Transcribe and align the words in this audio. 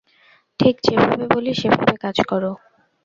ঠিক 0.59 0.75
যেভাবে 0.85 1.25
বলি 1.33 1.51
সেভাবে 1.53 1.95
কাজ 2.03 2.17
করো। 2.27 2.51